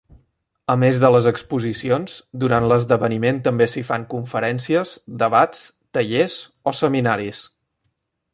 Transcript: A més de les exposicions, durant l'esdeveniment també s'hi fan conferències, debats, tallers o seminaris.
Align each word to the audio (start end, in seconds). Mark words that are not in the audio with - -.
A 0.73 0.75
més 0.83 1.01
de 1.01 1.09
les 1.15 1.25
exposicions, 1.31 2.15
durant 2.43 2.65
l'esdeveniment 2.71 3.43
també 3.49 3.67
s'hi 3.75 3.85
fan 3.91 4.07
conferències, 4.15 4.95
debats, 5.25 5.63
tallers 5.99 6.41
o 6.73 6.79
seminaris. 6.81 7.45